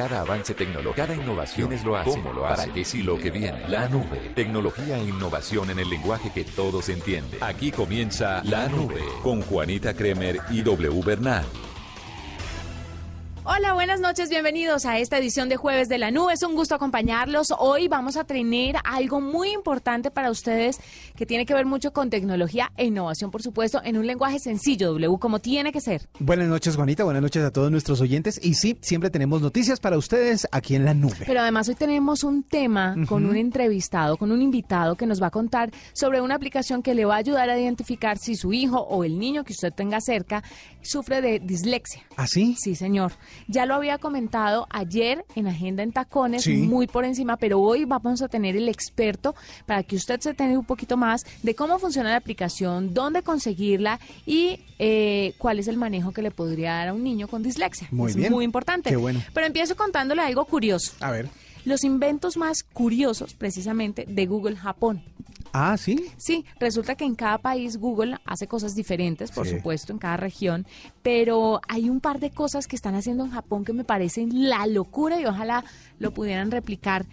[0.00, 2.08] Cada avance tecnológico, cada innovación es lo hace.
[2.08, 2.62] ¿Cómo lo hace?
[2.62, 3.68] Para que sí lo que viene.
[3.68, 4.32] La nube.
[4.34, 7.38] Tecnología e innovación en el lenguaje que todos entienden.
[7.42, 11.44] Aquí comienza La Nube con Juanita Kremer y W Bernal.
[13.52, 16.34] Hola, buenas noches, bienvenidos a esta edición de Jueves de la Nube.
[16.34, 17.48] Es un gusto acompañarlos.
[17.58, 20.78] Hoy vamos a tener algo muy importante para ustedes
[21.16, 24.92] que tiene que ver mucho con tecnología e innovación, por supuesto, en un lenguaje sencillo,
[24.92, 26.08] W, como tiene que ser.
[26.20, 27.02] Buenas noches, Juanita.
[27.02, 28.38] Buenas noches a todos nuestros oyentes.
[28.40, 31.24] Y sí, siempre tenemos noticias para ustedes aquí en la nube.
[31.26, 35.26] Pero además hoy tenemos un tema con un entrevistado, con un invitado que nos va
[35.26, 38.78] a contar sobre una aplicación que le va a ayudar a identificar si su hijo
[38.78, 40.44] o el niño que usted tenga cerca
[40.82, 42.04] sufre de dislexia.
[42.16, 42.54] ¿Ah, sí?
[42.56, 43.10] Sí, señor.
[43.48, 48.22] Ya lo había comentado ayer en Agenda en Tacones, muy por encima, pero hoy vamos
[48.22, 49.34] a tener el experto
[49.66, 54.00] para que usted se tenga un poquito más de cómo funciona la aplicación, dónde conseguirla
[54.26, 57.88] y eh, cuál es el manejo que le podría dar a un niño con dislexia.
[57.90, 58.32] Muy es bien.
[58.32, 58.90] muy importante.
[58.90, 59.22] Qué bueno.
[59.34, 60.92] Pero empiezo contándole algo curioso.
[61.00, 61.28] A ver.
[61.64, 65.02] Los inventos más curiosos, precisamente, de Google Japón.
[65.52, 66.06] Ah, sí.
[66.16, 69.56] Sí, resulta que en cada país Google hace cosas diferentes, por Sí.
[69.56, 70.66] supuesto, en cada región,
[71.02, 74.66] pero hay un par de cosas que están haciendo en Japón que me parecen la
[74.66, 75.64] locura y ojalá
[75.98, 77.06] lo pudieran replicar.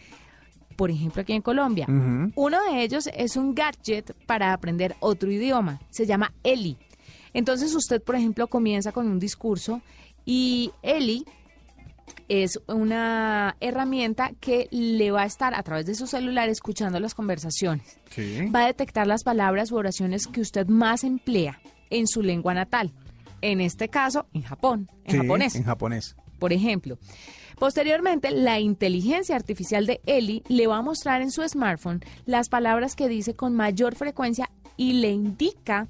[0.75, 1.87] Por ejemplo, aquí en Colombia.
[1.87, 5.79] Uno de ellos es un gadget para aprender otro idioma.
[5.89, 6.77] Se llama Eli.
[7.33, 9.81] Entonces usted, por ejemplo, comienza con un discurso
[10.25, 11.25] y Eli
[12.27, 17.13] es una herramienta que le va a estar a través de su celular escuchando las
[17.13, 17.99] conversaciones.
[18.09, 18.47] Sí.
[18.53, 22.91] Va a detectar las palabras u oraciones que usted más emplea en su lengua natal.
[23.41, 26.15] En este caso, en Japón, en Sí, japonés En japonés.
[26.39, 26.97] por ejemplo.
[27.59, 32.95] Posteriormente, la inteligencia artificial de Eli le va a mostrar en su smartphone las palabras
[32.95, 35.87] que dice con mayor frecuencia y le indica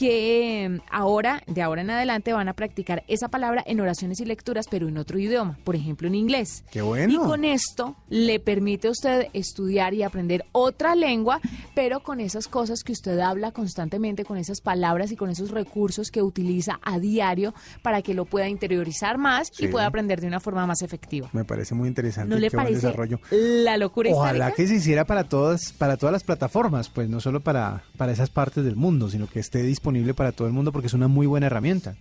[0.00, 4.24] que eh, ahora, de ahora en adelante, van a practicar esa palabra en oraciones y
[4.24, 6.64] lecturas, pero en otro idioma, por ejemplo, en inglés.
[6.70, 7.12] Qué bueno.
[7.12, 11.38] Y con esto le permite a usted estudiar y aprender otra lengua,
[11.74, 16.10] pero con esas cosas que usted habla constantemente, con esas palabras y con esos recursos
[16.10, 20.40] que utiliza a diario para que lo pueda interiorizar más y pueda aprender de una
[20.40, 21.28] forma más efectiva.
[21.34, 22.34] Me parece muy interesante.
[22.34, 23.20] ¿No le parece desarrollo.
[23.30, 24.56] la locura Ojalá histórica?
[24.56, 28.30] que se hiciera para todas, para todas las plataformas, pues no solo para, para esas
[28.30, 31.26] partes del mundo, sino que esté disponible para todo el mundo porque es una muy
[31.26, 31.96] buena herramienta.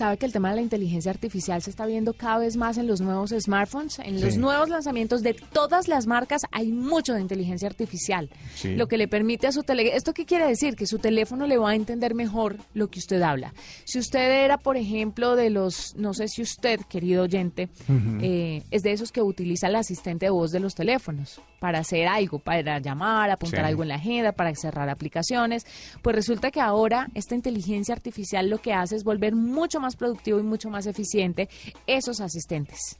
[0.00, 2.86] Sabe que el tema de la inteligencia artificial se está viendo cada vez más en
[2.86, 7.68] los nuevos smartphones, en los nuevos lanzamientos de todas las marcas hay mucho de inteligencia
[7.68, 8.76] artificial, Sí.
[8.76, 10.74] lo que le permite a su teléfono, ¿esto qué quiere decir?
[10.74, 13.52] Que su teléfono le va a entender mejor lo que usted habla.
[13.84, 17.68] Si usted era, por ejemplo, de los, no sé si usted, querido oyente,
[18.22, 22.08] eh, es de esos que utiliza el asistente de voz de los teléfonos para hacer
[22.08, 23.66] algo, para llamar, apuntar Sí.
[23.66, 25.66] algo en la agenda, para cerrar aplicaciones,
[26.00, 30.38] pues resulta que ahora esta inteligencia artificial lo que hace es volver mucho más productivo
[30.38, 31.48] y mucho más eficiente
[31.86, 32.98] esos asistentes.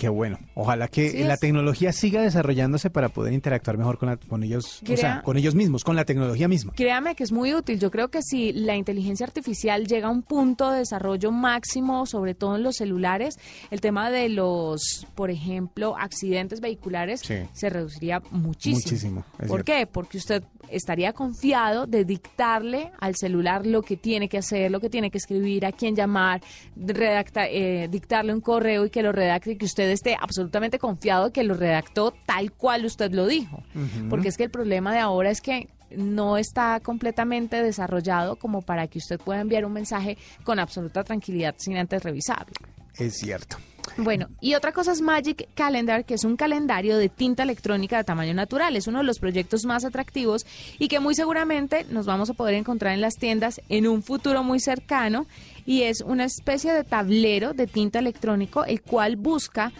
[0.00, 0.38] Qué bueno.
[0.54, 4.42] Ojalá que Sí, la es- tecnología siga desarrollándose para poder interactuar mejor con, la- con
[4.42, 6.72] ellos, o sea, con ellos mismos, con la tecnología misma.
[6.74, 7.78] Créame que es muy útil.
[7.78, 12.34] Yo creo que si la inteligencia artificial llega a un punto de desarrollo máximo, sobre
[12.34, 13.38] todo en los celulares,
[13.70, 17.34] el tema de los, por ejemplo, accidentes vehiculares Sí.
[17.52, 18.80] se reduciría muchísimo.
[18.82, 19.64] Muchísimo, ¿Por cierto.
[19.64, 19.86] qué?
[19.86, 24.88] Porque usted estaría confiado de dictarle al celular lo que tiene que hacer, lo que
[24.88, 26.40] tiene que escribir, a quién llamar,
[26.76, 31.26] redacta- eh, dictarle un correo y que lo redacte y que usted esté absolutamente confiado
[31.26, 33.62] de que lo redactó tal cual usted lo dijo.
[34.08, 38.86] Porque es que el problema de ahora es que no está completamente desarrollado como para
[38.86, 42.54] que usted pueda enviar un mensaje con absoluta tranquilidad sin antes revisarlo.
[42.96, 43.56] Es cierto.
[43.96, 48.04] Bueno, y otra cosa es Magic Calendar, que es un calendario de tinta electrónica de
[48.04, 48.76] tamaño natural.
[48.76, 50.46] Es uno de los proyectos más atractivos
[50.78, 54.42] y que muy seguramente nos vamos a poder encontrar en las tiendas en un futuro
[54.42, 55.26] muy cercano.
[55.66, 59.72] Y es una especie de tablero de tinta electrónico, el cual busca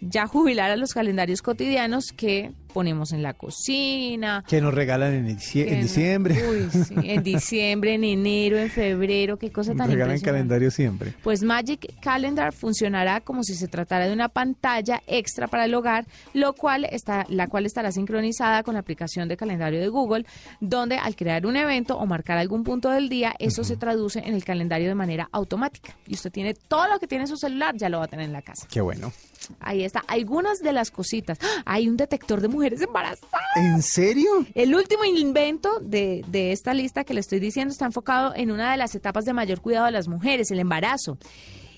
[0.00, 5.26] ya jubilar a los calendarios cotidianos que ponemos en la cocina, Que nos regalan en,
[5.28, 6.34] dicie- no- diciembre.
[6.50, 11.14] Uy, sí, en diciembre, en enero, en febrero, qué cosa tan regalan calendario siempre.
[11.22, 16.04] Pues Magic Calendar funcionará como si se tratara de una pantalla extra para el hogar,
[16.34, 20.26] lo cual está, la cual estará sincronizada con la aplicación de calendario de Google,
[20.60, 24.34] donde al crear un evento o marcar algún punto del día, eso se traduce en
[24.34, 25.96] el calendario de manera automática.
[26.06, 28.26] Y usted tiene todo lo que tiene en su celular, ya lo va a tener
[28.26, 28.66] en la casa.
[28.70, 29.12] Qué bueno.
[29.60, 30.02] Ahí está.
[30.08, 31.38] Algunas de las cositas.
[31.42, 31.62] ¡Ah!
[31.66, 33.40] Hay un detector de mujeres embarazadas.
[33.56, 34.46] ¿En serio?
[34.54, 38.70] El último invento de, de esta lista que le estoy diciendo está enfocado en una
[38.70, 41.18] de las etapas de mayor cuidado de las mujeres, el embarazo.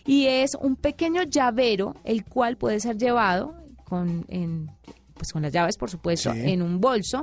[0.06, 3.55] Y es un pequeño llavero, el cual puede ser llevado
[3.85, 4.71] con, en,
[5.17, 6.41] pues con las llaves, por supuesto, Sí.
[6.51, 7.23] en un bolso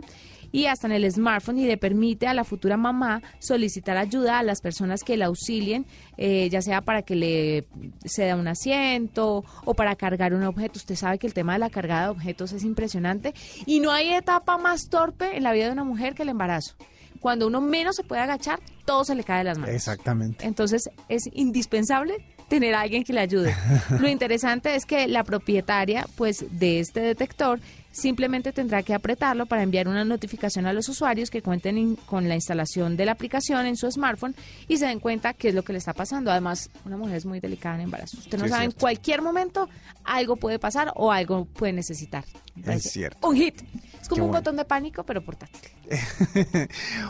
[0.52, 4.44] y hasta en el smartphone y le permite a la futura mamá solicitar ayuda a
[4.44, 5.86] las personas que la auxilien,
[6.18, 7.66] eh, ya sea para que le
[8.06, 10.78] ceda un asiento o para cargar un objeto.
[10.78, 13.34] Usted sabe que el tema de la cargada de objetos es impresionante
[13.66, 16.76] y no hay etapa más torpe en la vida de una mujer que el embarazo.
[17.20, 19.74] Cuando uno menos se puede agachar, todo se le cae de las manos.
[19.74, 20.46] Exactamente.
[20.46, 22.16] Entonces es indispensable
[22.50, 23.56] tener a alguien que le ayude.
[24.00, 27.60] Lo interesante es que la propietaria pues de este detector
[27.94, 32.28] simplemente tendrá que apretarlo para enviar una notificación a los usuarios que cuenten in- con
[32.28, 34.36] la instalación de la aplicación en su smartphone
[34.68, 36.32] y se den cuenta qué es lo que le está pasando.
[36.32, 38.18] Además, una mujer es muy delicada en embarazo.
[38.18, 39.70] Usted no Sí, es sabe, en cualquier momento
[40.04, 42.26] algo puede pasar o algo puede necesitar.
[42.66, 43.26] Parece cierto.
[43.28, 43.62] Un hit.
[44.02, 44.40] Es como Qué un bueno.
[44.42, 45.62] botón de pánico, pero portátil.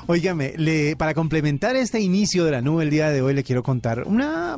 [0.07, 3.63] Óigame, le- para complementar este inicio de la nube el día de hoy, le quiero
[3.63, 4.57] contar una,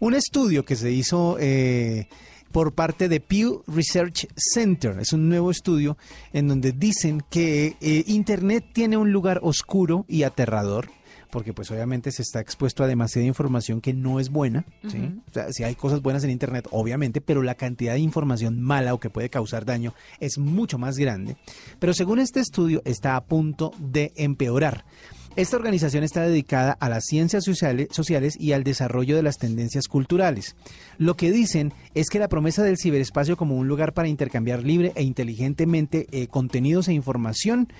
[0.00, 2.08] un estudio que se hizo eh,
[2.52, 4.98] por parte de Pew Research Center.
[5.00, 5.96] Es un nuevo estudio
[6.32, 10.90] en donde dicen que eh, Internet tiene un lugar oscuro y aterrador.
[11.30, 15.18] Porque pues obviamente se está expuesto a demasiada información que no es buena, ¿sí?
[15.30, 18.92] O sea, si hay cosas buenas en Internet, obviamente, pero la cantidad de información mala
[18.92, 21.38] o que puede causar daño es mucho más grande.
[21.78, 24.84] Pero según este estudio, está a punto de empeorar.
[25.34, 30.56] Esta organización está dedicada a las ciencias sociales, y al desarrollo de las tendencias culturales.
[30.98, 34.92] Lo que dicen es que la promesa del ciberespacio como un lugar para intercambiar libre
[34.94, 37.72] e inteligentemente eh, contenidos e información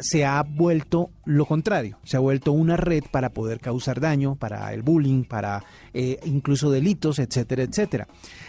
[0.00, 4.74] se ha vuelto lo contrario, se ha vuelto una red para poder causar daño, para
[4.74, 5.64] el bullying, para
[5.94, 8.08] eh, incluso delitos, etcétera, etcétera.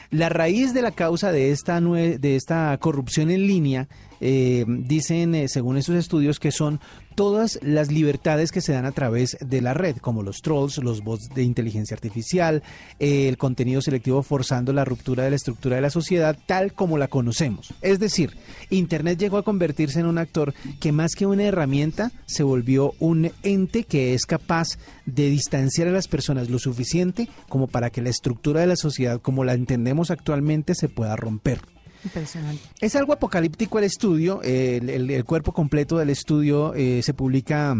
[0.09, 3.87] La raíz de la causa de esta, de esta corrupción en línea,
[4.19, 6.79] eh, dicen, según esos estudios, que son
[7.17, 11.03] todas las libertades que se dan a través de la red, como los trolls, los
[11.03, 12.61] bots de inteligencia artificial,
[12.99, 16.99] eh, el contenido selectivo forzando la ruptura de la estructura de la sociedad tal como
[16.99, 17.73] la conocemos.
[17.81, 18.37] Es decir,
[18.69, 23.31] Internet llegó a convertirse en un actor que más que una herramienta se volvió un
[23.41, 24.77] ente que es capaz
[25.07, 29.19] de distanciar a las personas lo suficiente como para que la estructura de la sociedad
[29.19, 31.61] como la entendemos actualmente se pueda romper.
[32.07, 32.63] Impresionante.
[32.79, 37.75] Es algo apocalíptico el estudio, el, cuerpo completo del estudio eh, se publica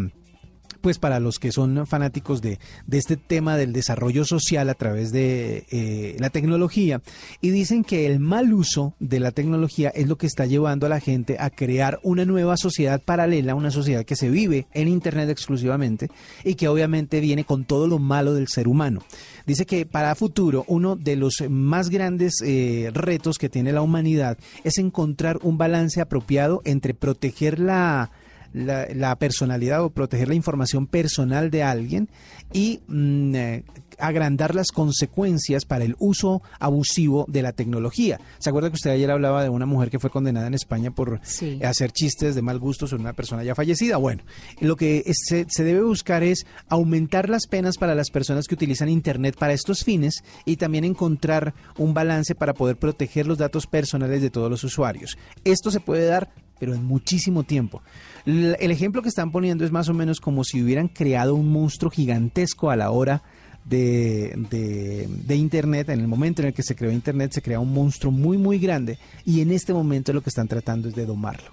[0.78, 2.60] pues para los que son fanáticos de,
[2.92, 7.02] este tema del desarrollo social a través de eh, la tecnología
[7.42, 10.90] y dicen que el mal uso de la tecnología es lo que está llevando a
[10.90, 15.30] la gente a crear una nueva sociedad paralela, una sociedad que se vive en Internet
[15.30, 16.10] exclusivamente
[16.44, 19.02] y que obviamente viene con todo lo malo del ser humano.
[19.46, 24.38] Dice que para futuro uno de los más grandes eh, retos que tiene la humanidad
[24.64, 28.12] es encontrar un balance apropiado entre proteger la,
[28.58, 32.10] la, la personalidad o proteger la información personal de alguien
[32.54, 33.64] y mm, eh,
[34.00, 38.20] agrandar las consecuencias para el uso abusivo de la tecnología.
[38.38, 41.20] ¿Se acuerda que usted ayer hablaba de una mujer que fue condenada en España por
[41.24, 41.60] Sí.
[41.64, 43.98] hacer chistes de mal gusto sobre una persona ya fallecida?
[43.98, 44.24] Bueno,
[44.62, 48.90] lo que se, se debe buscar es aumentar las penas para las personas que utilizan
[48.90, 54.22] Internet para estos fines y también encontrar un balance para poder proteger los datos personales
[54.22, 55.18] de todos los usuarios.
[55.44, 57.82] Esto se puede dar pero en muchísimo tiempo.
[58.26, 61.90] El ejemplo que están poniendo es más o menos como si hubieran creado un monstruo
[61.92, 63.24] gigantesco a la hora
[63.66, 65.90] de, de- de Internet.
[65.90, 68.60] En el momento en el que se creó Internet se crea un monstruo muy, muy
[68.60, 71.50] grande y en este momento lo que están tratando es de domarlo.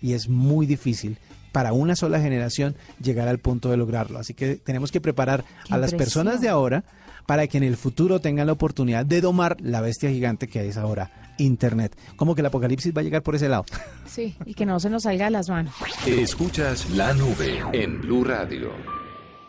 [0.00, 1.18] Y es muy difícil
[1.52, 4.18] para una sola generación llegar al punto de lograrlo.
[4.18, 6.84] Así que tenemos que preparar a las personas de ahora
[7.26, 10.76] para que en el futuro tengan la oportunidad de domar la bestia gigante que es
[10.76, 11.96] ahora Internet.
[12.16, 13.64] Como que el apocalipsis va a llegar por ese lado.
[14.06, 15.74] Sí, y que no se nos salga de las manos.
[16.06, 18.70] Escuchas la nube en Blue Radio.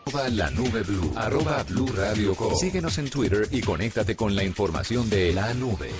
[0.08, 2.54] Arroba La nube blue, arroba blue radio com.
[2.54, 5.90] Síguenos en Twitter y conéctate con la información de la nube.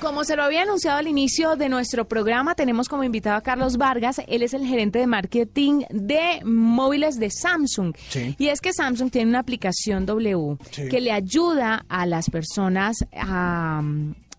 [0.00, 3.76] Como se lo había anunciado al inicio de nuestro programa, tenemos como invitado a Carlos
[3.76, 4.20] Vargas.
[4.26, 7.94] Él es el gerente de marketing de móviles de Samsung.
[8.08, 8.34] Sí.
[8.36, 10.88] Y es que Samsung tiene una aplicación W Sí.
[10.88, 13.80] que le ayuda a las personas a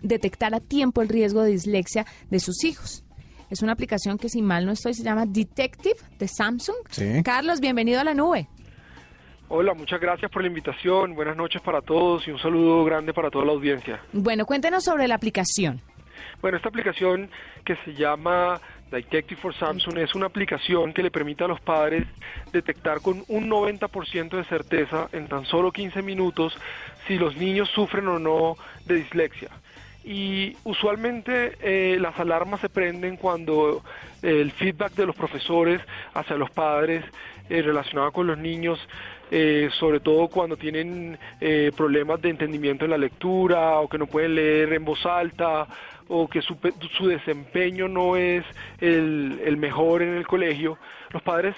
[0.04, 3.04] detectar a tiempo el riesgo de dislexia de sus hijos.
[3.50, 6.76] Es una aplicación que, si mal no estoy, se llama Detective de Samsung.
[6.90, 7.24] Sí.
[7.24, 8.48] Carlos, bienvenido a la nube.
[9.50, 11.14] Hola, muchas gracias por la invitación.
[11.14, 14.02] Buenas noches para todos y un saludo grande para toda la audiencia.
[14.12, 15.82] Bueno, cuéntenos sobre la aplicación.
[16.42, 17.30] Bueno, esta aplicación
[17.64, 22.06] que se llama Detective for Samsung es una aplicación que le permite a los padres
[22.52, 26.58] detectar con un 90% de certeza en tan solo 15 minutos
[27.08, 28.56] si los niños sufren o no
[28.86, 29.50] de dislexia.
[30.04, 33.84] Y usualmente eh, las alarmas se prenden cuando
[34.22, 35.82] eh, el feedback de los profesores
[36.14, 37.04] hacia los padres
[37.50, 38.80] eh, relacionado con los niños
[39.30, 44.08] eh, sobre todo cuando tienen eh, problemas de entendimiento en la lectura o que no
[44.08, 45.68] pueden leer en voz alta
[46.08, 46.58] o que su,
[46.98, 48.46] su desempeño no es
[48.80, 50.78] el, el, mejor en el colegio,
[51.10, 51.54] los padres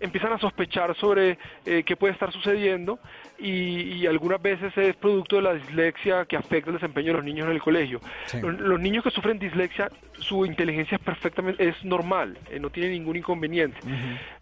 [0.00, 2.98] empiezan a sospechar sobre qué puede estar sucediendo
[3.38, 7.46] y, algunas veces es producto de la dislexia que afecta el desempeño de los niños
[7.46, 8.00] en el colegio.
[8.42, 13.16] Los, niños que sufren dislexia, su inteligencia es perfectamente es normal, eh, no tiene ningún
[13.16, 13.78] inconveniente.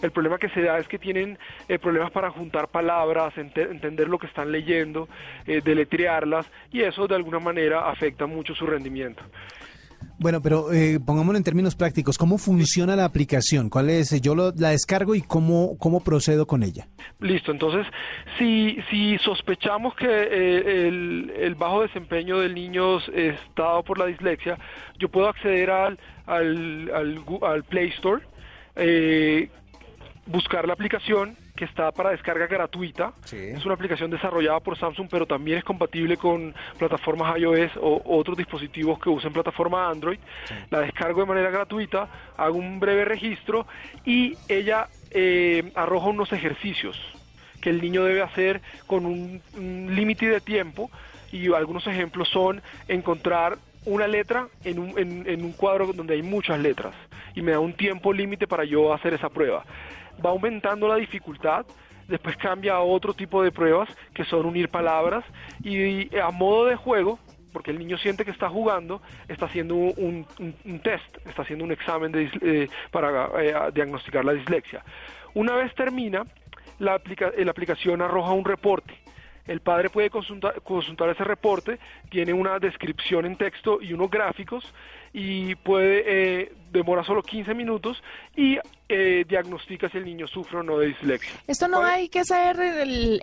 [0.00, 1.38] El problema que se da es que tienen
[1.68, 5.08] eh, problemas para juntar palabras, entender lo que están leyendo,
[5.46, 9.22] deletrearlas y eso de alguna manera afecta mucho su rendimiento.
[10.18, 12.16] Bueno, pero eh, pongámoslo en términos prácticos.
[12.16, 13.68] ¿Cómo funciona la aplicación?
[13.68, 14.18] ¿Cuál es?
[14.22, 16.88] Yo la descargo y cómo, cómo procedo con ella.
[17.20, 17.52] Listo.
[17.52, 17.86] Entonces,
[18.38, 24.58] si, si sospechamos que eh, el, bajo desempeño del niño está dado por la dislexia,
[24.98, 26.90] yo puedo acceder al, al,
[27.42, 28.22] al, Play Store,
[28.74, 29.50] eh,
[30.26, 33.12] buscar la aplicación que está para descarga gratuita.
[33.32, 38.36] Es una aplicación desarrollada por Samsung, pero también es compatible con plataformas iOS o otros
[38.36, 40.18] dispositivos que usen plataforma Android.
[40.70, 43.66] La descargo de manera gratuita, hago un breve registro
[44.04, 47.00] y ella eh, arroja unos ejercicios
[47.60, 50.90] que el niño debe hacer con un, límite de tiempo
[51.32, 56.58] y algunos ejemplos son encontrar una letra en un, en un cuadro donde hay muchas
[56.60, 56.94] letras
[57.34, 59.64] y me da un tiempo límite para yo hacer esa prueba
[60.24, 61.66] va aumentando la dificultad,
[62.08, 65.24] después cambia a otro tipo de pruebas que son unir palabras
[65.62, 67.18] y a modo de juego,
[67.52, 70.26] porque el niño siente que está jugando, está haciendo un,
[70.82, 74.84] test, está haciendo un examen de, eh, para eh, diagnosticar la dislexia.
[75.34, 76.24] Una vez termina,
[76.78, 77.00] la,
[77.38, 78.94] la aplicación arroja un reporte
[79.46, 81.78] el padre puede consultar, consultar, ese reporte,
[82.10, 84.74] tiene una descripción en texto y unos gráficos
[85.12, 88.02] y puede, eh, demora solo 15 minutos
[88.34, 91.32] y eh, diagnostica si el niño sufre o no de dislexia.
[91.46, 92.56] Esto no hay que ser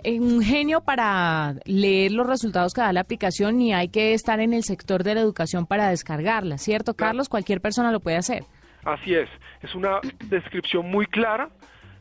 [0.04, 4.52] un genio para leer los resultados que da la aplicación ni hay que estar en
[4.52, 7.28] el sector de la educación para descargarla, ¿cierto, Carlos?
[7.28, 8.44] Cualquier persona lo puede hacer.
[8.84, 9.28] Así es,
[9.62, 11.48] es una descripción muy clara.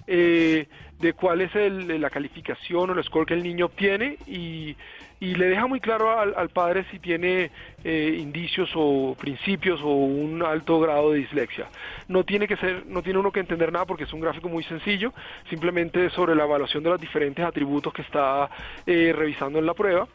[0.07, 0.67] Eh,
[1.03, 4.75] de cuál es la calificación o el score que el niño obtiene y,
[5.19, 7.49] le deja muy claro al, padre si tiene
[7.85, 11.67] eh, indicios o principios o un alto grado de dislexia.
[12.09, 14.65] No tiene que ser, no tiene uno que entender nada porque es un gráfico muy
[14.65, 15.13] sencillo,
[15.49, 18.49] simplemente sobre la evaluación de los diferentes atributos que está
[18.85, 20.09] eh, revisando en la prueba.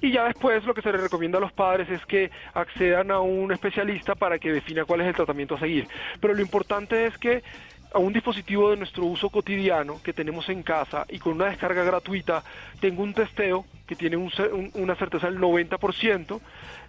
[0.00, 3.18] Y ya después lo que se le recomienda a los padres es que accedan a
[3.18, 5.88] un especialista para que defina cuál es el tratamiento a seguir.
[6.20, 7.42] Pero lo importante es que
[7.94, 11.84] a un dispositivo de nuestro uso cotidiano que tenemos en casa y con una descarga
[11.84, 12.42] gratuita
[12.80, 16.40] tengo un testeo que tiene una certeza del 90%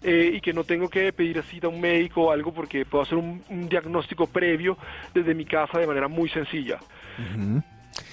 [0.03, 3.03] eh, y que no tengo que pedir cita a un médico o algo porque puedo
[3.03, 4.77] hacer un, diagnóstico previo
[5.13, 6.79] desde mi casa de manera muy sencilla.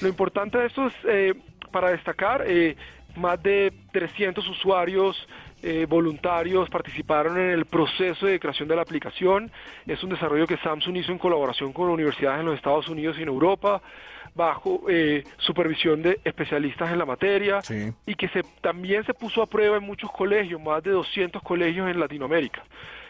[0.01, 1.35] Lo importante de esto es, eh,
[1.71, 2.77] para destacar, eh,
[3.17, 5.29] más de 300 usuarios
[5.63, 9.51] eh, voluntarios participaron en el proceso de creación de la aplicación.
[9.87, 13.23] Es un desarrollo que Samsung hizo en colaboración con universidades en los Estados Unidos y
[13.23, 13.83] en Europa
[14.35, 17.59] bajo eh, supervisión de especialistas en la materia
[18.07, 21.91] y que se, también se puso a prueba en muchos colegios, más de 200 colegios
[21.91, 22.63] en Latinoamérica.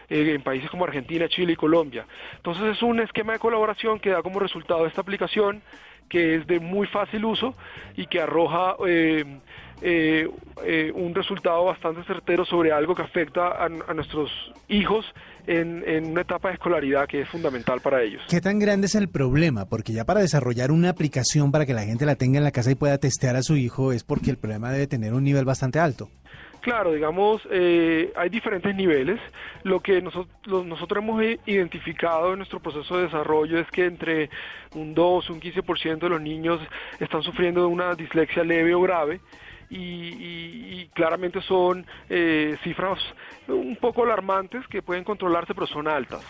[0.09, 2.05] Eh, en países como Argentina, Chile y Colombia.
[2.35, 5.61] Entonces es un esquema de colaboración que da como resultado esta aplicación
[6.09, 7.55] que es de muy fácil uso
[7.95, 9.23] y que arroja eh,
[9.81, 10.29] eh,
[10.63, 14.29] eh, un resultado bastante certero sobre algo que afecta a, nuestros
[14.67, 15.05] hijos
[15.47, 18.21] en, una etapa de escolaridad que es fundamental para ellos.
[18.29, 19.65] ¿Qué tan grande es el problema?
[19.65, 22.71] Porque ya para desarrollar una aplicación para que la gente la tenga en la casa
[22.71, 25.79] y pueda testear a su hijo es porque el problema debe tener un nivel bastante
[25.79, 26.09] alto.
[26.61, 29.19] Claro, digamos, eh, hay diferentes niveles.
[29.63, 34.29] Lo que nosotros, nosotros hemos identificado en nuestro proceso de desarrollo es que entre
[34.75, 36.59] un 2, un 15% de los niños
[36.99, 39.21] están sufriendo de una dislexia leve o grave.
[39.73, 42.99] Y, claramente son eh, cifras
[43.47, 46.23] un poco alarmantes que pueden controlarse, pero son altas.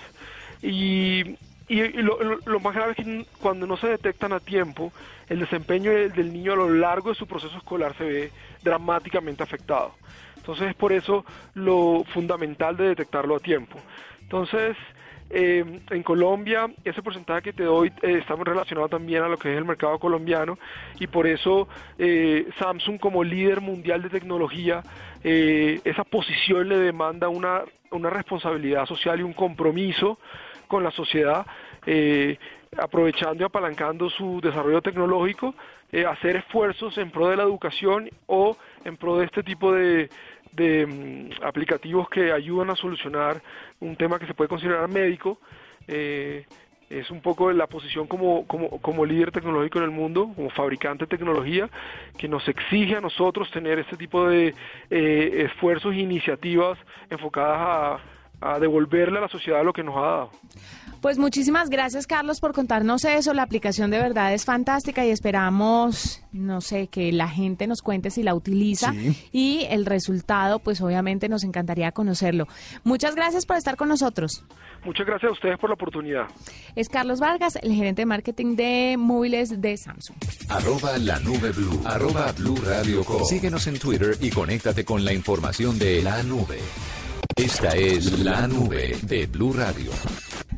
[0.62, 4.93] Y, lo, más grave es que cuando no se detectan a tiempo,
[5.29, 8.31] el desempeño del niño a lo largo de su proceso escolar se ve
[8.62, 9.93] dramáticamente afectado.
[10.36, 13.79] Entonces es por eso lo fundamental de detectarlo a tiempo.
[14.21, 14.75] Entonces,
[15.33, 19.51] eh, en Colombia, ese porcentaje que te doy eh, está relacionado también a lo que
[19.51, 20.59] es el mercado colombiano
[21.00, 24.83] y por eso eh, Samsung como líder mundial de tecnología,
[25.23, 27.61] esa posición le demanda una,
[27.91, 30.17] una responsabilidad social y un compromiso
[30.67, 31.45] con la sociedad,
[32.77, 35.53] aprovechando y apalancando su desarrollo tecnológico,
[36.09, 40.09] hacer esfuerzos en pro de la educación o en pro de este tipo de,
[40.53, 43.41] de mm, aplicativos que ayudan a solucionar
[43.79, 45.39] un tema que se puede considerar médico.
[45.88, 46.46] Eh,
[46.89, 51.05] es un poco la posición como, como, como, líder tecnológico en el mundo, como fabricante
[51.05, 51.70] de tecnología,
[52.17, 54.53] que nos exige a nosotros tener este tipo de
[54.89, 56.77] eh, esfuerzos e iniciativas
[57.10, 58.00] enfocadas a
[58.41, 60.29] a devolverle a la sociedad lo que nos ha dado.
[61.01, 63.33] Pues muchísimas gracias, Carlos, por contarnos eso.
[63.33, 68.12] La aplicación de verdad es fantástica y esperamos, no sé, que la gente nos cuente
[68.12, 69.29] si la utiliza Sí.
[69.31, 72.48] y el resultado, pues obviamente nos encantaría conocerlo.
[72.83, 74.43] Muchas gracias por estar con nosotros.
[74.86, 76.27] Muchas gracias a ustedes por la oportunidad.
[76.75, 80.17] Es Carlos Vargas, el gerente de marketing de móviles de Samsung.
[80.50, 81.81] Arroba la nube blue.
[81.86, 83.24] Arroba blue radio com.
[83.25, 86.60] Síguenos en Twitter y conéctate con la información de la nube.
[87.35, 89.91] Esta es la nube de Blue Radio.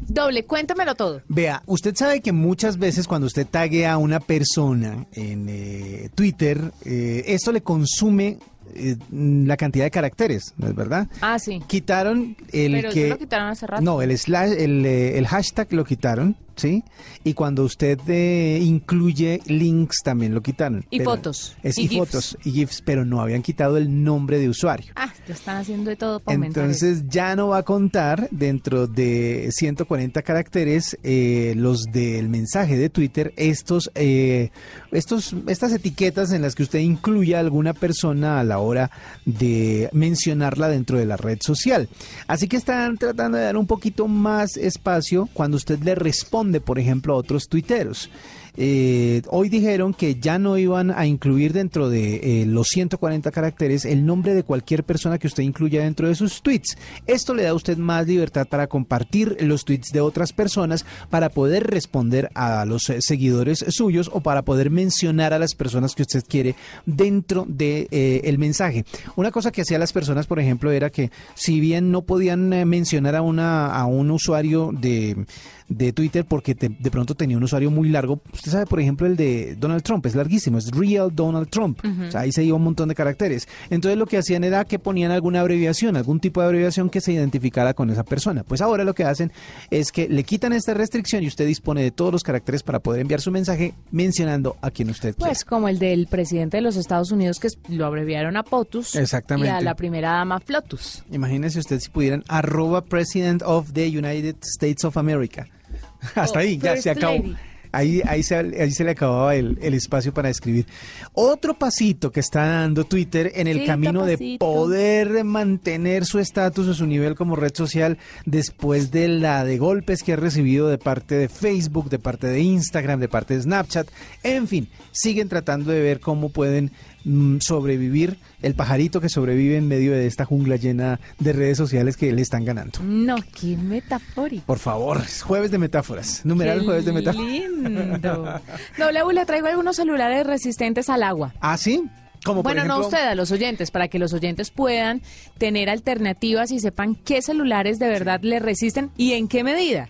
[0.08, 1.22] Doble, cuéntamelo todo.
[1.28, 6.60] Vea, usted sabe que muchas veces cuando usted taguea a una persona en eh, Twitter,
[6.86, 8.38] eh, esto le consume
[8.76, 11.08] eh, la cantidad de caracteres, ¿no es verdad?
[11.22, 11.62] Ah, sí.
[11.68, 13.10] Quitaron el Pero eso que...
[13.10, 13.82] lo quitaron hace rato.
[13.84, 16.84] No, el, slash, el, el hashtag lo quitaron, ¿sí?
[17.24, 20.86] Y cuando usted eh, incluye links también lo quitaron.
[20.90, 24.92] Y fotos, Es, y fotos y GIFs, pero no habían quitado el nombre de usuario.
[24.96, 26.46] Ah, lo están haciendo de todo para.
[26.46, 32.90] Entonces ya no va a contar dentro de 140 caracteres eh, los del mensaje de
[32.90, 34.52] Twitter, estos, eh,
[34.92, 38.92] estos, estas etiquetas en las que usted incluye a alguna persona a la hora
[39.26, 41.90] de mencionarla dentro de la red social.
[42.28, 46.80] Así que están tratando de dar un poquito más espacio cuando usted le responde, por
[46.80, 48.10] ejemplo, a otros tuiteros.
[48.56, 53.86] Eh, hoy dijeron que ya no iban a incluir dentro de eh, los 140 caracteres
[53.86, 56.78] el nombre de cualquier persona que usted incluya dentro de sus tweets.
[57.08, 61.30] Esto le da a usted más libertad para compartir los tweets de otras personas, para
[61.30, 66.04] poder responder a los eh, seguidores suyos o para poder mencionar a las personas que
[66.04, 66.56] usted quiere
[66.86, 68.86] dentro de eh, el mensaje.
[69.16, 73.16] Una cosa que hacían las personas, por ejemplo, era que si bien no podían mencionar
[73.16, 75.26] a una a un usuario de
[75.68, 78.22] de Twitter porque de pronto tenía un usuario muy largo.
[78.44, 81.80] Usted sabe, por ejemplo, el de Donald Trump, es larguísimo, es Real Donald Trump.
[81.86, 83.48] O sea, ahí se iba un montón de caracteres.
[83.70, 87.14] Entonces lo que hacían era que ponían alguna abreviación, algún tipo de abreviación que se
[87.14, 88.44] identificara con esa persona.
[88.44, 89.32] Pues ahora lo que hacen
[89.72, 93.00] es que le quitan esta restricción y usted dispone de todos los caracteres para poder
[93.00, 95.30] enviar su mensaje mencionando a quien usted quiera.
[95.30, 98.98] Pues como el del presidente de los Estados Unidos, que lo abreviaron a POTUS.
[98.98, 99.48] Exactamente.
[99.48, 101.06] Y a la primera dama FLOTUS.
[101.14, 105.48] Imagínese usted si pudieran arroba President of the United States of America.
[106.16, 107.14] Hasta Oh, ahí, ya se acabó.
[107.14, 107.36] Lady.
[107.74, 110.66] Ahí, ahí, se, ahí se le acababa el, el espacio para escribir.
[111.14, 116.68] Otro pasito que está dando Twitter en el Sí, camino de poder mantener su estatus
[116.68, 120.78] o su nivel como red social después de la de golpes que ha recibido de
[120.78, 123.88] parte de Facebook, de parte de Instagram, de parte de Snapchat.
[124.24, 126.72] En fin, siguen tratando de ver cómo pueden
[127.04, 131.98] mm, sobrevivir el pajarito que sobrevive en medio de esta jungla llena de redes sociales
[131.98, 132.80] que le están ganando.
[132.84, 134.46] No, qué metafórico.
[134.46, 136.22] Por favor, es jueves de metáforas.
[136.26, 137.28] Numeral Qué jueves de metáforas.
[137.28, 137.63] lindo.
[137.64, 141.34] W, le traigo algunos celulares resistentes al agua.
[141.40, 141.84] Ah, sí.
[142.26, 145.02] Como bueno, no ejemplo- usted, a los oyentes, para que los oyentes puedan
[145.38, 149.90] tener alternativas y sepan qué celulares de verdad le resisten y en qué medida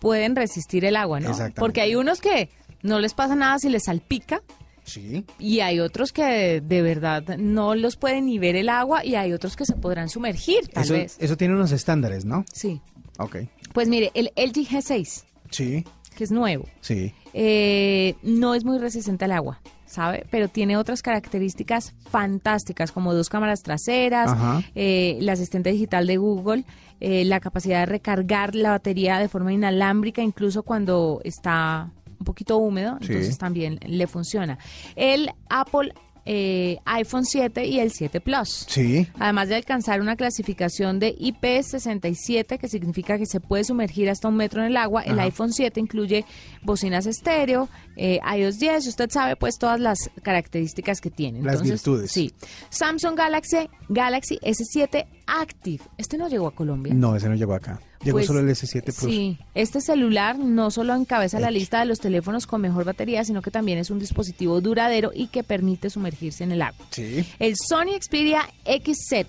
[0.00, 1.32] pueden resistir el agua, ¿no?
[1.56, 2.48] Porque hay unos que
[2.82, 4.40] no les pasa nada si les salpica
[4.84, 5.24] Sí.
[5.38, 9.32] y hay otros que de verdad no los pueden ni ver el agua y hay
[9.32, 11.16] otros que se podrán sumergir, tal Eso, vez.
[11.18, 12.44] eso tiene unos estándares, ¿no?
[12.52, 12.80] Sí.
[13.18, 13.36] Ok.
[13.72, 15.82] Pues mire, el LG G6, Sí,
[16.18, 17.14] que es nuevo, sí.
[17.32, 20.26] eh, no es muy resistente al agua, ¿sabe?
[20.30, 24.36] Pero tiene otras características fantásticas, como dos cámaras traseras,
[24.74, 26.64] eh, el asistente digital de Google,
[26.98, 32.56] eh, la capacidad de recargar la batería de forma inalámbrica, incluso cuando está un poquito
[32.58, 33.06] húmedo, Sí.
[33.12, 34.58] entonces también le funciona.
[34.96, 35.92] El Apple
[36.30, 38.66] eh, iPhone 7 y el 7 Plus.
[38.68, 39.08] Sí.
[39.18, 44.36] Además de alcanzar una clasificación de IP67, que significa que se puede sumergir hasta un
[44.36, 46.26] metro en el agua, el iPhone 7 incluye
[46.62, 51.40] bocinas estéreo, eh, iOS 10, usted sabe pues todas las características que tiene.
[51.40, 52.12] Las Entonces, virtudes.
[52.12, 52.34] Sí.
[52.68, 55.84] Samsung Galaxy, Galaxy S7 Active.
[55.98, 56.92] Este no llegó a Colombia.
[56.94, 57.78] No, ese no llegó acá.
[58.02, 58.96] Llegó Pues, solo el S7 Plus.
[58.98, 63.42] Sí, este celular no solo encabeza la lista de los teléfonos con mejor batería, sino
[63.42, 66.86] que también es un dispositivo duradero y que permite sumergirse en el agua.
[66.90, 67.24] Sí.
[67.38, 69.26] El Sony Xperia XZ.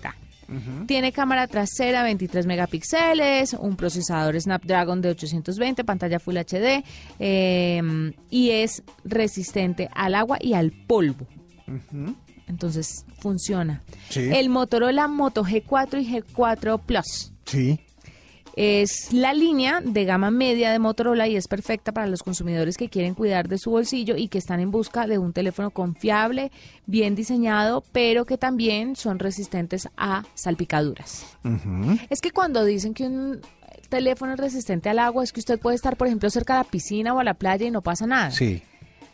[0.88, 6.82] Tiene cámara trasera 23 megapíxeles, un procesador Snapdragon de 820, pantalla Full HD
[7.20, 11.24] eh, y es resistente al agua y al polvo.
[11.68, 12.16] Ujú.
[12.50, 13.82] Entonces funciona.
[14.10, 14.28] Sí.
[14.32, 17.32] El Motorola Moto G4 y G4 Plus.
[17.46, 17.80] Sí.
[18.56, 22.88] Es la línea de gama media de Motorola y es perfecta para los consumidores que
[22.88, 26.50] quieren cuidar de su bolsillo y que están en busca de un teléfono confiable,
[26.86, 31.24] bien diseñado, pero que también son resistentes a salpicaduras.
[32.10, 33.40] Es que cuando dicen que un
[33.88, 36.70] teléfono es resistente al agua, es que usted puede estar, por ejemplo, cerca de la
[36.70, 38.32] piscina o a la playa y no pasa nada.
[38.32, 38.62] Sí.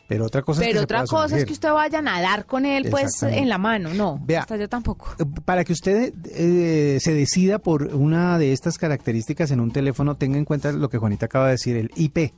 [0.09, 2.64] Pero otra cosa es que Pero otra cosa es que usted vaya a nadar con
[2.64, 3.92] él, pues, en la mano.
[3.92, 4.40] No, Vea.
[4.40, 5.14] hasta yo tampoco.
[5.45, 10.38] Para que usted eh, se decida por una de estas características en un teléfono, tenga
[10.38, 12.33] en cuenta lo que Juanita acaba de decir, el IP,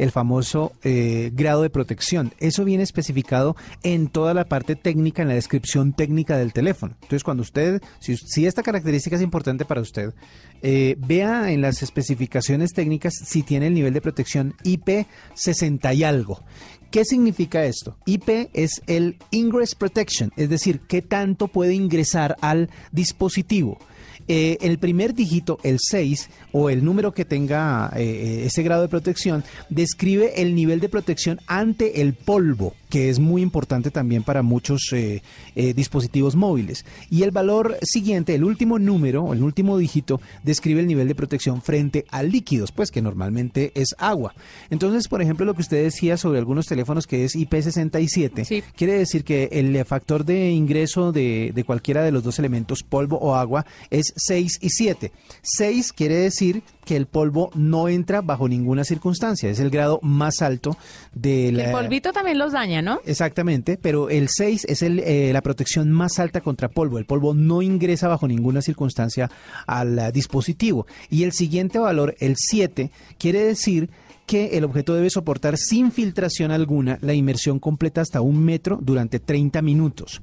[0.00, 2.32] el famoso eh, grado de protección.
[2.40, 6.94] Eso viene especificado en toda la parte técnica, en la descripción técnica del teléfono.
[7.02, 10.14] Entonces, cuando usted, si, esta característica es importante para usted,
[10.62, 16.04] eh, vea en las especificaciones técnicas si tiene el nivel de protección IP 60 y
[16.04, 16.42] algo.
[16.90, 17.98] ¿Qué significa esto?
[18.06, 23.78] IP es el Ingress Protection, es decir, qué tanto puede ingresar al dispositivo.
[24.32, 28.88] Eh, el primer dígito, el 6, o el número que tenga eh, ese grado de
[28.88, 34.42] protección, describe el nivel de protección ante el polvo, que es muy importante también para
[34.42, 35.22] muchos eh,
[35.56, 36.84] eh, dispositivos móviles.
[37.08, 41.62] Y el valor siguiente, el último número, el último dígito, describe el nivel de protección
[41.62, 44.34] frente a líquidos, pues que normalmente es agua.
[44.68, 48.62] Entonces, por ejemplo, lo que usted decía sobre algunos teléfonos que es IP67, Sí.
[48.76, 53.16] quiere decir que el factor de ingreso de, de cualquiera de los dos elementos, polvo
[53.18, 55.12] o agua, es 6 y 7.
[55.42, 60.42] 6 quiere decir que el polvo no entra bajo ninguna circunstancia, es el grado más
[60.42, 60.76] alto
[61.12, 61.72] de El la...
[61.72, 63.00] polvito también los daña, ¿no?
[63.04, 66.98] Exactamente, pero el 6 es el, eh, la protección más alta contra polvo.
[66.98, 69.30] El polvo no ingresa bajo ninguna circunstancia
[69.66, 70.86] al eh, dispositivo.
[71.08, 73.90] Y el siguiente valor, el 7, quiere decir
[74.30, 79.18] que el objeto debe soportar sin filtración alguna la inmersión completa hasta un metro durante
[79.18, 80.22] 30 minutos.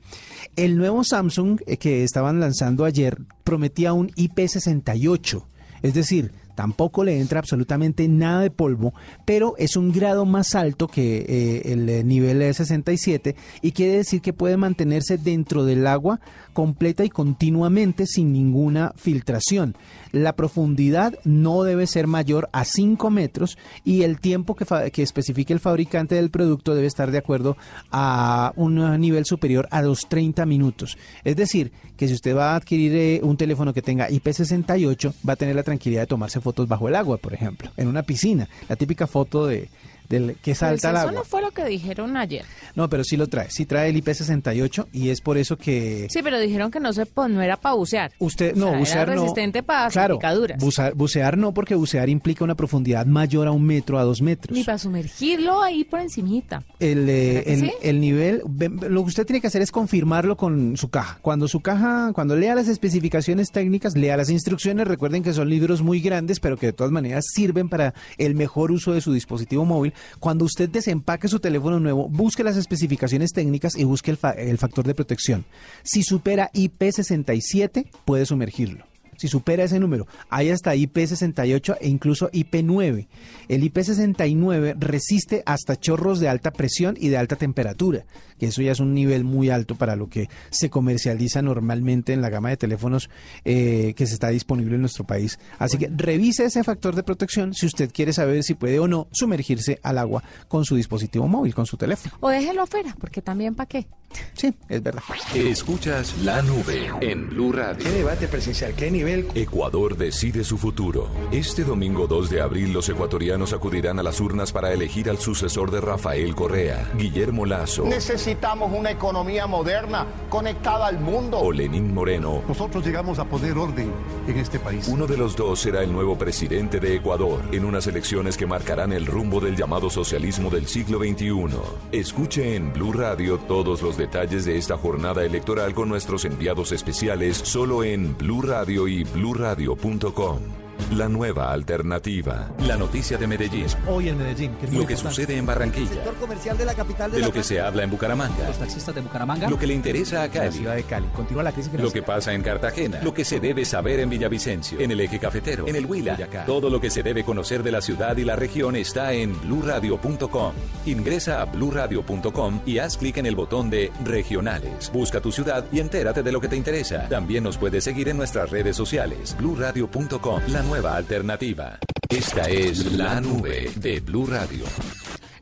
[0.55, 5.43] El nuevo Samsung eh, que estaban lanzando ayer prometía un IP68,
[5.81, 8.91] es decir, tampoco le entra absolutamente nada de polvo,
[9.25, 14.21] pero es un grado más alto que eh, el nivel de 67 y quiere decir
[14.21, 16.19] que puede mantenerse dentro del agua
[16.53, 19.75] completa y continuamente sin ninguna filtración.
[20.11, 25.53] La profundidad no debe ser mayor a 5 metros y el tiempo que, que especifique
[25.53, 27.55] el fabricante del producto debe estar de acuerdo
[27.91, 30.97] a un nivel superior a los 30 minutos.
[31.23, 35.33] Es decir, que si usted va a adquirir eh, un teléfono que tenga IP68, va
[35.33, 38.47] a tener la tranquilidad de tomarse fotos bajo el agua, por ejemplo, en una piscina.
[38.69, 39.67] La típica foto de
[40.09, 41.19] del que salta al eso agua.
[41.19, 42.45] no fue lo que dijeron ayer.
[42.75, 43.49] No, pero sí lo trae.
[43.49, 47.05] Sí trae el IP68 y es por eso que Sí, pero dijeron que no se
[47.05, 48.11] pues, no era para bucear.
[48.19, 49.13] Usted, O no, sea, era bucear no.
[49.21, 50.57] resistente para claro, picaduras.
[50.63, 54.57] bucear, bucear no, porque bucear implica una profundidad mayor a un metro, a dos metros.
[54.57, 56.63] Ni para sumergirlo ahí por encimita.
[56.79, 57.71] El, eh, ¿Será que el, sí?
[57.81, 61.19] el nivel, ve- lo que usted tiene que hacer es confirmarlo con su caja.
[61.21, 65.81] Cuando su caja, cuando lea las especificaciones técnicas, lea las instrucciones, recuerden que son libros
[65.81, 69.65] muy grandes, pero que de todas maneras sirven para el mejor uso de su dispositivo
[69.65, 69.93] móvil.
[70.19, 74.57] Cuando usted desempaque su teléfono nuevo, busque las especificaciones técnicas y busque el, fa- el
[74.57, 75.45] factor de protección.
[75.83, 78.85] Si supera IP67, puede sumergirlo.
[79.19, 83.07] Si supera ese número, hay hasta IP68 e incluso IP9.
[83.47, 88.05] El IP69 resiste hasta chorros de alta presión y de alta temperatura,
[88.37, 92.21] que eso ya es un nivel muy alto para lo que se comercializa normalmente en
[92.21, 93.09] la gama de teléfonos
[93.45, 95.39] eh, que se está disponible en nuestro país.
[95.59, 99.07] Así que revise ese factor de protección si usted quiere saber si puede o no
[99.11, 102.15] sumergirse al agua con su dispositivo móvil, con su teléfono.
[102.19, 103.87] O déjelo afuera, porque también para qué.
[104.33, 105.03] Sí, es verdad.
[105.35, 107.83] Escuchas la nube en Blue Radio.
[107.83, 108.73] ¿Qué debate presidencial?
[108.73, 109.27] ¿Qué nivel?
[109.35, 111.09] Ecuador decide su futuro.
[111.31, 115.71] Este domingo 2 de abril los ecuatorianos acudirán a las urnas para elegir al sucesor
[115.71, 117.85] de Rafael Correa, Guillermo Lazo
[118.27, 121.39] Necesitamos una economía moderna, conectada al mundo.
[121.39, 122.43] o Lenín Moreno.
[122.45, 123.89] Nosotros llegamos a poner orden
[124.27, 124.89] en este país.
[124.89, 128.91] Uno de los dos será el nuevo presidente de Ecuador en unas elecciones que marcarán
[128.91, 131.57] el rumbo del llamado socialismo del siglo XXI.
[131.93, 137.37] Escuche en Blue Radio todos los detalles de esta jornada electoral con nuestros enviados especiales
[137.37, 140.66] solo en Blue Radio y bluradio.com.
[140.95, 142.49] La nueva alternativa.
[142.65, 143.65] La noticia de Medellín.
[143.87, 145.21] Hoy en Medellín, que es muy Lo que importante.
[145.21, 145.89] sucede en Barranquilla.
[145.93, 148.47] sector comercial de la capital de, De la lo que se habla en Bucaramanga.
[148.47, 149.49] Los taxistas de Bucaramanga.
[149.49, 150.51] Lo que le interesa a la Cali.
[150.51, 151.07] ciudad de Cali.
[151.15, 154.79] Continúa la crisis Lo que pasa en Cartagena, lo que se debe saber en Villavicencio,
[154.79, 156.45] en el eje cafetero, en el Huila, Boyacá.
[156.45, 160.53] Todo lo que se debe conocer de la ciudad y la región está en bluradio.com.
[160.85, 164.91] Ingresa a bluradio.com y haz clic en el botón de regionales.
[164.93, 167.07] Busca tu ciudad y entérate de lo que te interesa.
[167.09, 169.35] También nos puedes seguir en nuestras redes sociales.
[169.37, 171.77] bluradio.com, la nueva alternativa.
[172.09, 174.65] Esta es la nube de Blue Radio.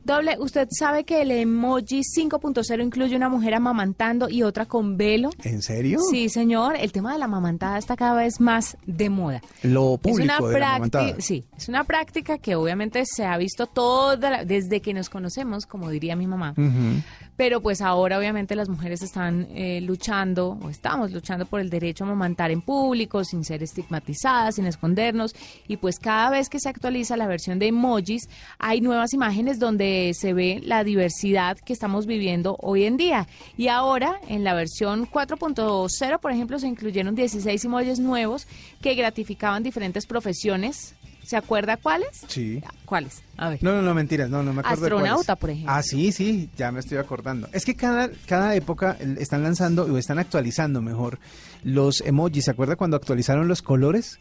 [0.04, 5.30] Doble, ¿usted sabe que el emoji 5.0 incluye una mujer amamantando y otra con velo?
[5.42, 5.98] ¿En serio?
[6.10, 6.76] Sí, señor.
[6.78, 9.42] El tema de la amamantada está cada vez más de moda.
[9.64, 11.14] Lo Es una público de la práctica, amamantada.
[11.20, 15.66] sí, es una práctica que obviamente se ha visto toda la- desde que nos conocemos,
[15.66, 16.52] como diría mi mamá.
[16.56, 17.02] Ujú.
[17.36, 22.04] Pero pues ahora obviamente las mujeres están eh, luchando o estamos luchando por el derecho
[22.04, 25.34] a amamantar en público, sin ser estigmatizadas, sin escondernos.
[25.68, 30.12] Y pues cada vez que se actualiza la versión de emojis, hay nuevas imágenes donde
[30.14, 33.28] se ve la diversidad que estamos viviendo hoy en día.
[33.56, 38.46] Y ahora en la versión 4.0, por ejemplo, se incluyeron 16 emojis nuevos
[38.80, 40.95] que gratificaban diferentes profesiones.
[41.26, 42.22] ¿Se acuerda cuáles?
[42.28, 42.62] Sí.
[42.84, 43.20] ¿Cuáles?
[43.36, 43.58] A ver.
[43.60, 44.84] No, no, no, mentiras, no, no me acuerdo.
[44.84, 45.10] de cuáles.
[45.10, 45.72] Astronauta, por ejemplo.
[45.74, 47.48] Ah, sí, sí, ya me estoy acordando.
[47.52, 51.18] Es que cada, cada época están lanzando o están actualizando mejor
[51.64, 52.44] los emojis.
[52.44, 54.20] ¿Se acuerda cuando actualizaron los colores?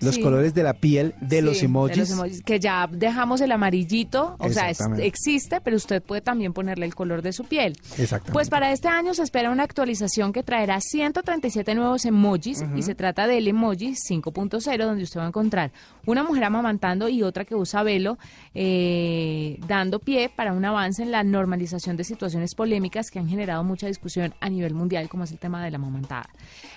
[0.00, 0.22] Los Sí.
[0.22, 1.96] colores de la piel de, Sí, los, emojis.
[1.96, 6.20] de los emojis, Que ya dejamos el amarillito, o sea, es- existe, pero usted puede
[6.20, 7.72] también ponerle el color de su piel.
[7.98, 8.32] Exactamente.
[8.32, 12.94] Pues para este año se espera una actualización que traerá 137 nuevos emojis y se
[12.94, 15.72] trata del emoji 5.0 donde usted va a encontrar
[16.06, 18.18] una mujer amamantando y otra que usa velo
[18.54, 23.64] eh, dando pie para un avance en la normalización de situaciones polémicas que han generado
[23.64, 26.28] mucha discusión a nivel mundial como es el tema de la amamantada.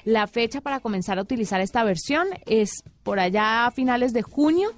[0.06, 4.70] La fecha para comenzar a utilizar esta versión es por allá a finales de junio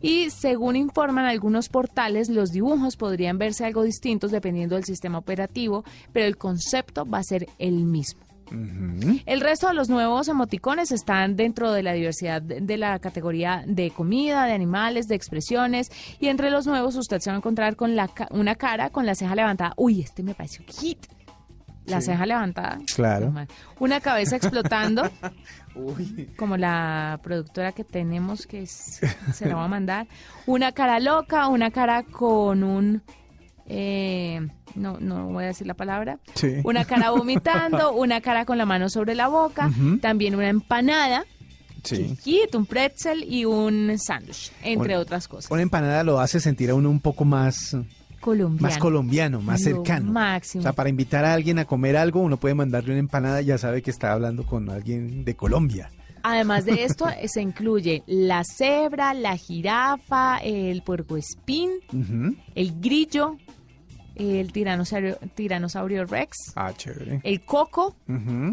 [0.00, 5.84] y según informan algunos portales, los dibujos podrían verse algo distintos dependiendo del sistema operativo,
[6.12, 8.20] pero el concepto va a ser el mismo.
[9.26, 13.92] El resto de los nuevos emoticones están dentro de la diversidad de la categoría de
[13.92, 15.92] comida, de animales, de expresiones.
[16.18, 19.06] Y entre los nuevos usted se va a encontrar con la, ca- una cara con
[19.06, 19.72] la ceja levantada.
[19.76, 20.98] Uy, este me pareció hit.
[21.86, 22.78] La ceja levantada.
[22.94, 23.32] Claro.
[23.78, 25.08] Una cabeza explotando,
[25.74, 26.28] Uy.
[26.36, 29.00] como la productora que tenemos que es-
[29.32, 30.06] se la va a mandar.
[30.46, 33.02] Una cara loca, una cara con un...
[33.66, 34.40] eh,
[34.74, 36.18] no, no voy a decir la palabra.
[36.34, 36.56] Sí.
[36.64, 41.24] Una cara vomitando, una cara con la mano sobre la boca, también una empanada,
[41.82, 42.08] Sí.
[42.16, 45.50] chiquito, un pretzel y un sándwich, entre otras cosas.
[45.50, 47.74] Una empanada lo hace sentir a uno un poco más,
[48.20, 48.62] Colombiano.
[48.68, 50.12] más colombiano, más Lo cercano.
[50.12, 50.60] máximo.
[50.60, 53.46] O sea, para invitar a alguien a comer algo, uno puede mandarle una empanada y
[53.46, 55.90] ya sabe que está hablando con alguien de Colombia.
[56.22, 61.70] Además de esto, se incluye la cebra, la jirafa, el puercoespín,
[62.54, 63.36] el grillo,
[64.16, 67.20] el tiranosaurio, tiranosaurio rex, Ah, chévere.
[67.24, 67.96] el coco,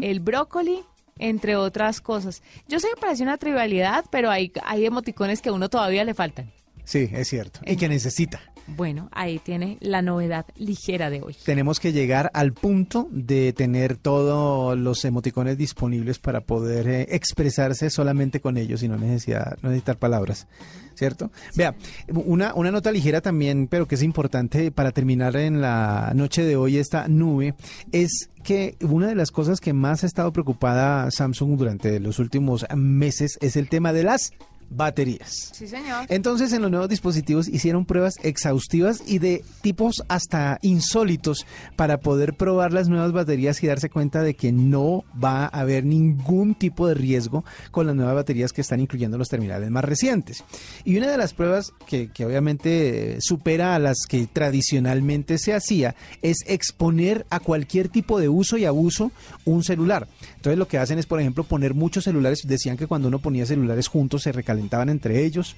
[0.00, 0.80] el brócoli,
[1.18, 2.42] entre otras cosas.
[2.68, 6.14] Yo sé que parece una trivialidad, pero hay, hay emoticones que a uno todavía le
[6.14, 6.50] faltan.
[6.84, 7.60] Sí, es cierto.
[7.66, 8.40] Y que necesita.
[8.76, 11.34] Bueno, ahí tiene la novedad ligera de hoy.
[11.44, 17.90] Tenemos que llegar al punto de tener todos los emoticones disponibles para poder eh, expresarse
[17.90, 20.46] solamente con ellos y no, necesidad, no necesitar palabras,
[20.94, 21.30] ¿cierto?
[21.56, 21.74] Vea,
[22.12, 26.56] una, una nota ligera también, pero que es importante para terminar en la noche de
[26.56, 27.54] hoy esta nube,
[27.92, 32.66] es que una de las cosas que más ha estado preocupada Samsung durante los últimos
[32.76, 34.32] meses es el tema de las
[34.70, 35.50] baterías.
[35.52, 36.06] Sí, señor.
[36.08, 42.34] Entonces, en los nuevos dispositivos hicieron pruebas exhaustivas y de tipos hasta insólitos para poder
[42.34, 46.86] probar las nuevas baterías y darse cuenta de que no va a haber ningún tipo
[46.86, 50.44] de riesgo con las nuevas baterías que están incluyendo los terminales más recientes.
[50.84, 55.54] Y una de las pruebas que, que obviamente eh, supera a las que tradicionalmente se
[55.54, 59.12] hacía es exponer a cualquier tipo de uso y abuso
[59.44, 60.08] un celular.
[60.36, 62.42] Entonces, lo que hacen es, por ejemplo, poner muchos celulares.
[62.44, 65.54] Decían que cuando uno ponía celulares juntos se recalentaban entre ellos.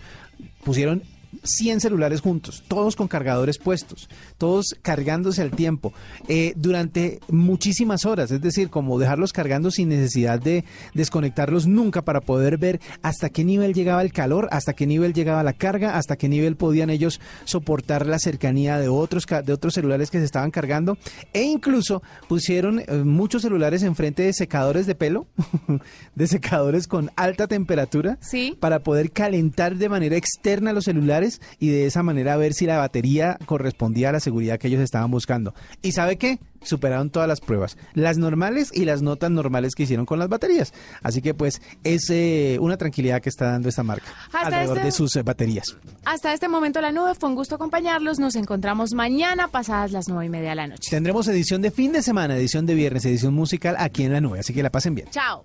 [0.65, 1.03] Pusieron
[1.43, 5.93] 100 celulares juntos, todos con cargadores puestos, todos cargándose al tiempo,
[6.29, 10.64] eh, durante muchísimas horas, es decir, como dejarlos cargando sin necesidad de
[10.95, 15.43] desconectarlos nunca para poder ver hasta qué nivel llegaba el calor, hasta qué nivel llegaba
[15.43, 20.11] la carga, hasta qué nivel podían ellos soportar la cercanía de otros, de otros celulares
[20.11, 20.99] que se estaban cargando,
[21.33, 25.27] e incluso pusieron eh, muchos celulares enfrente de secadores de pelo,
[26.14, 28.57] de secadores con alta temperatura, Sí.
[28.59, 31.20] para poder calentar de manera externa los celulares
[31.59, 35.11] y de esa manera ver si la batería correspondía a la seguridad que ellos estaban
[35.11, 35.55] buscando.
[35.83, 36.39] ¿Y sabe qué?
[36.63, 40.29] Superaron todas las pruebas, las normales y las no tan normales que hicieron con las
[40.29, 40.75] baterías.
[41.03, 44.87] Así que pues es eh, una tranquilidad que está dando esta marca Hasta alrededor este-
[44.87, 45.77] de sus eh, baterías.
[46.05, 48.19] Hasta este momento la nube fue un gusto acompañarlos.
[48.19, 50.91] Nos encontramos mañana pasadas las nueve y media de la noche.
[50.91, 54.41] Tendremos edición de fin de semana, edición de viernes, edición musical aquí en la nube,
[54.41, 55.09] así que la pasen bien.
[55.11, 55.45] Chao.